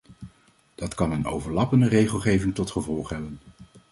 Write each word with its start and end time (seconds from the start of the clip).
Dat 0.75 0.95
kan 0.95 1.11
een 1.11 1.25
overlappende 1.25 1.87
regelgeving 1.87 2.55
tot 2.55 2.71
gevolg 2.71 3.09
hebben. 3.09 3.37